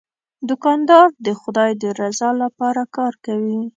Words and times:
دوکاندار 0.49 1.07
د 1.25 1.27
خدای 1.41 1.71
د 1.81 1.83
رضا 1.99 2.29
لپاره 2.43 2.81
کار 2.95 3.13
کوي. 3.25 3.59